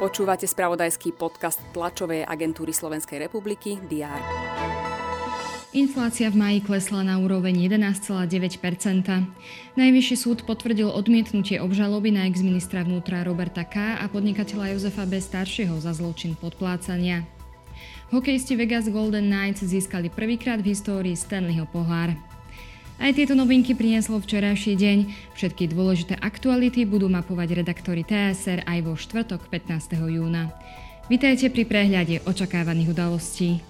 Počúvate 0.00 0.48
spravodajský 0.48 1.12
podcast 1.12 1.60
tlačovej 1.76 2.24
agentúry 2.24 2.72
Slovenskej 2.72 3.20
republiky 3.20 3.76
DR. 3.84 4.20
Inflácia 5.70 6.32
v 6.32 6.40
maji 6.40 6.58
klesla 6.66 7.06
na 7.06 7.22
úroveň 7.22 7.68
11,9% 7.68 8.26
Najvyšší 9.78 10.16
súd 10.18 10.42
potvrdil 10.42 10.90
odmietnutie 10.90 11.62
obžaloby 11.62 12.10
na 12.10 12.26
exministra 12.26 12.82
vnútra 12.82 13.22
Roberta 13.22 13.62
K. 13.62 14.00
a 14.00 14.08
podnikateľa 14.10 14.74
Jozefa 14.74 15.06
B. 15.06 15.22
staršieho 15.22 15.78
za 15.78 15.94
zločin 15.94 16.34
podplácania. 16.34 17.22
Hokejisti 18.10 18.58
Vegas 18.58 18.90
Golden 18.90 19.30
Knights 19.30 19.62
získali 19.62 20.10
prvýkrát 20.10 20.58
v 20.58 20.74
histórii 20.74 21.14
Stanleyho 21.14 21.70
pohár. 21.70 22.18
Aj 23.00 23.16
tieto 23.16 23.32
novinky 23.32 23.72
prinieslo 23.72 24.20
včerajší 24.20 24.76
deň. 24.76 24.98
Všetky 25.32 25.72
dôležité 25.72 26.20
aktuality 26.20 26.84
budú 26.84 27.08
mapovať 27.08 27.64
redaktori 27.64 28.04
TSR 28.04 28.68
aj 28.68 28.78
vo 28.84 28.92
štvrtok 28.92 29.48
15. 29.48 29.96
júna. 30.04 30.52
Vitajte 31.08 31.48
pri 31.48 31.64
prehľade 31.64 32.20
očakávaných 32.28 32.92
udalostí. 32.92 33.64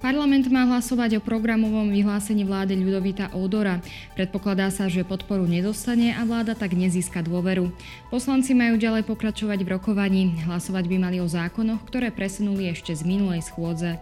Parlament 0.00 0.48
má 0.48 0.64
hlasovať 0.64 1.20
o 1.20 1.24
programovom 1.24 1.92
vyhlásení 1.92 2.48
vlády 2.48 2.80
Ľudovita 2.80 3.36
Ódora. 3.36 3.84
Predpokladá 4.16 4.72
sa, 4.72 4.88
že 4.88 5.04
podporu 5.04 5.44
nedostane 5.44 6.16
a 6.16 6.24
vláda 6.24 6.56
tak 6.56 6.72
nezíska 6.72 7.20
dôveru. 7.20 7.68
Poslanci 8.08 8.56
majú 8.56 8.80
ďalej 8.80 9.04
pokračovať 9.04 9.60
v 9.60 9.72
rokovaní. 9.76 10.22
Hlasovať 10.48 10.88
by 10.88 10.96
mali 11.04 11.20
o 11.20 11.28
zákonoch, 11.28 11.84
ktoré 11.84 12.08
presunuli 12.08 12.72
ešte 12.72 12.96
z 12.96 13.04
minulej 13.04 13.44
schôdze. 13.44 14.00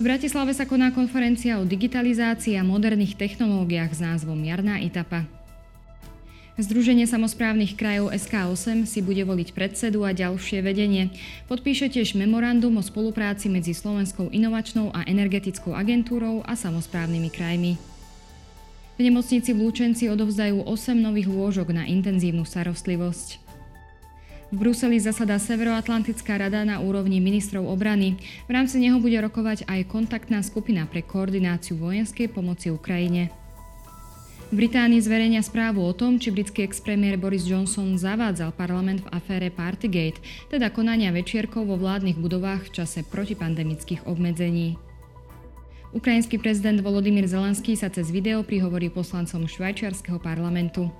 V 0.00 0.08
Bratislave 0.08 0.56
sa 0.56 0.64
koná 0.64 0.88
konferencia 0.96 1.60
o 1.60 1.68
digitalizácii 1.68 2.56
a 2.56 2.64
moderných 2.64 3.20
technológiách 3.20 3.92
s 3.92 4.00
názvom 4.00 4.40
Jarná 4.48 4.80
etapa. 4.80 5.28
Združenie 6.56 7.04
samozprávnych 7.04 7.76
krajov 7.76 8.08
SK8 8.08 8.88
si 8.88 9.04
bude 9.04 9.20
voliť 9.28 9.52
predsedu 9.52 10.00
a 10.08 10.16
ďalšie 10.16 10.64
vedenie. 10.64 11.12
Podpíše 11.52 11.92
tiež 11.92 12.16
memorandum 12.16 12.80
o 12.80 12.82
spolupráci 12.84 13.52
medzi 13.52 13.76
Slovenskou 13.76 14.32
inovačnou 14.32 14.88
a 14.88 15.04
energetickou 15.04 15.76
agentúrou 15.76 16.40
a 16.48 16.56
samozprávnymi 16.56 17.28
krajmi. 17.28 17.76
V 18.96 19.00
nemocnici 19.04 19.52
v 19.52 19.68
Lúčenci 19.68 20.08
odovzdajú 20.08 20.64
8 20.64 20.96
nových 20.96 21.28
lôžok 21.28 21.76
na 21.76 21.84
intenzívnu 21.84 22.48
starostlivosť. 22.48 23.49
V 24.50 24.58
Bruseli 24.58 24.98
zasadá 24.98 25.38
Severoatlantická 25.38 26.34
rada 26.34 26.66
na 26.66 26.82
úrovni 26.82 27.22
ministrov 27.22 27.70
obrany. 27.70 28.18
V 28.46 28.50
rámci 28.50 28.82
neho 28.82 28.98
bude 28.98 29.14
rokovať 29.22 29.62
aj 29.70 29.86
kontaktná 29.86 30.42
skupina 30.42 30.90
pre 30.90 31.06
koordináciu 31.06 31.78
vojenskej 31.78 32.34
pomoci 32.34 32.74
Ukrajine. 32.74 33.30
V 34.50 34.58
Británii 34.58 34.98
zverejnia 34.98 35.46
správu 35.46 35.86
o 35.86 35.94
tom, 35.94 36.18
či 36.18 36.34
britský 36.34 36.66
expremiér 36.66 37.14
Boris 37.14 37.46
Johnson 37.46 37.94
zavádzal 37.94 38.50
parlament 38.50 39.06
v 39.06 39.10
afére 39.14 39.54
Partygate, 39.54 40.18
teda 40.50 40.74
konania 40.74 41.14
večierkov 41.14 41.70
vo 41.70 41.78
vládnych 41.78 42.18
budovách 42.18 42.66
v 42.66 42.82
čase 42.82 43.06
protipandemických 43.06 44.10
obmedzení. 44.10 44.74
Ukrajinský 45.94 46.42
prezident 46.42 46.82
Volodymyr 46.82 47.30
Zelenský 47.30 47.78
sa 47.78 47.86
cez 47.86 48.10
video 48.10 48.42
prihovorí 48.42 48.90
poslancom 48.90 49.46
švajčiarského 49.46 50.18
parlamentu. 50.18 50.90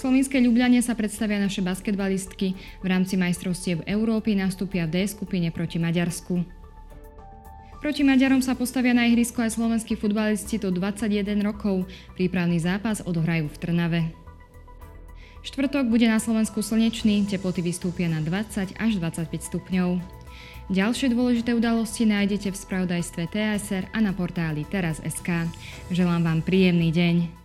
V 0.00 0.08
Slovenskej 0.08 0.40
Ljubljane 0.40 0.80
sa 0.80 0.96
predstavia 0.96 1.36
naše 1.36 1.60
basketbalistky. 1.60 2.56
V 2.80 2.86
rámci 2.88 3.20
majstrovstiev 3.20 3.84
Európy 3.84 4.32
nastúpia 4.32 4.88
v 4.88 4.96
D 4.96 5.04
skupine 5.04 5.52
proti 5.52 5.76
Maďarsku. 5.76 6.40
Proti 7.84 8.00
Maďarom 8.00 8.40
sa 8.40 8.56
postavia 8.56 8.96
na 8.96 9.04
ihrisko 9.04 9.44
aj 9.44 9.60
slovenskí 9.60 10.00
futbalisti 10.00 10.56
do 10.56 10.72
21 10.72 11.44
rokov. 11.44 11.84
Prípravný 12.16 12.56
zápas 12.56 13.04
odohrajú 13.04 13.52
v 13.52 13.56
Trnave. 13.60 14.00
Štvrtok 15.44 15.92
bude 15.92 16.08
na 16.08 16.16
Slovensku 16.16 16.64
slnečný, 16.64 17.28
teploty 17.28 17.60
vystúpia 17.60 18.08
na 18.08 18.24
20 18.24 18.80
až 18.80 18.92
25 18.96 19.28
stupňov. 19.52 20.00
Ďalšie 20.72 21.12
dôležité 21.12 21.52
udalosti 21.52 22.08
nájdete 22.08 22.48
v 22.48 22.56
spravodajstve 22.56 23.36
TSR 23.36 23.92
a 23.92 24.00
na 24.00 24.16
portáli 24.16 24.64
teraz.sk. 24.64 25.28
Želám 25.92 26.24
vám 26.24 26.40
príjemný 26.40 26.88
deň. 26.88 27.39